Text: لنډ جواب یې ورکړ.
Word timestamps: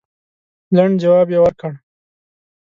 لنډ 0.75 0.93
جواب 1.03 1.27
یې 1.33 1.39
ورکړ. 1.41 1.71